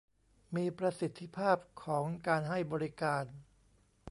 [0.55, 3.25] มีประสิทธิภาพของการให้บริการ